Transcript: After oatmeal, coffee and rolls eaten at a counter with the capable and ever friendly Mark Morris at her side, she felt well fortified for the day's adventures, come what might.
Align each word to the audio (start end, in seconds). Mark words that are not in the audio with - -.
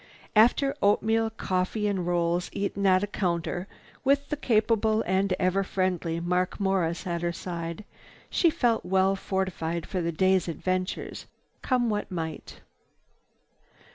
After 0.35 0.75
oatmeal, 0.81 1.29
coffee 1.29 1.85
and 1.87 2.07
rolls 2.07 2.49
eaten 2.53 2.87
at 2.87 3.03
a 3.03 3.05
counter 3.05 3.67
with 4.03 4.29
the 4.29 4.35
capable 4.35 5.03
and 5.05 5.31
ever 5.37 5.63
friendly 5.63 6.19
Mark 6.19 6.59
Morris 6.59 7.05
at 7.05 7.21
her 7.21 7.31
side, 7.31 7.85
she 8.27 8.49
felt 8.49 8.83
well 8.83 9.15
fortified 9.15 9.85
for 9.85 10.01
the 10.01 10.11
day's 10.11 10.47
adventures, 10.47 11.27
come 11.61 11.87
what 11.87 12.09
might. 12.09 12.61